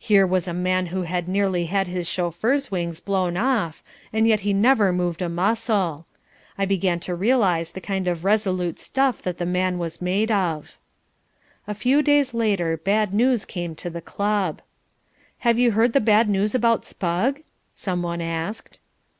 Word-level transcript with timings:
Here 0.00 0.26
was 0.26 0.48
a 0.48 0.52
man 0.52 0.86
who 0.86 1.02
had 1.02 1.28
nearly 1.28 1.66
had 1.66 1.86
his 1.86 2.08
chauffeur's 2.08 2.68
wings 2.68 2.98
blown 2.98 3.36
off 3.36 3.80
and 4.12 4.26
yet 4.26 4.40
he 4.40 4.52
never 4.52 4.92
moved 4.92 5.22
a 5.22 5.28
muscle. 5.28 6.04
I 6.58 6.64
began 6.64 6.98
to 6.98 7.14
realize 7.14 7.70
the 7.70 7.80
kind 7.80 8.08
of 8.08 8.24
resolute 8.24 8.80
stuff 8.80 9.22
that 9.22 9.38
the 9.38 9.46
man 9.46 9.78
was 9.78 10.02
made 10.02 10.32
of. 10.32 10.78
A 11.68 11.74
few 11.74 12.02
days 12.02 12.34
later 12.34 12.76
bad 12.76 13.14
news 13.14 13.44
came 13.44 13.76
to 13.76 13.88
the 13.88 14.02
club. 14.02 14.62
"Have 15.46 15.60
you 15.60 15.70
heard 15.70 15.92
the 15.92 16.00
bad 16.00 16.28
news 16.28 16.56
about 16.56 16.84
Spugg?" 16.84 17.42
someone 17.72 18.20
asked. 18.20 18.80